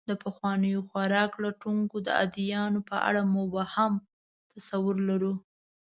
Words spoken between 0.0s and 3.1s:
د پخوانیو خوراک لټونکو د ادیانو په